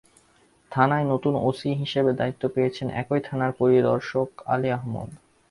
[0.71, 5.09] থানায় নতুন ওসি হিসেবে দায়িত্ব পেয়েছেন একই থানার পরিদর্শক আলী আহমেদ।